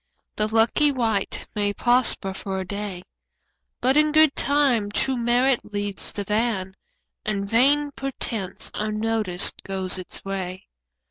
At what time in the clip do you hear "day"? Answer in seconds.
2.65-3.03